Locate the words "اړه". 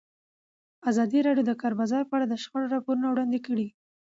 2.17-2.25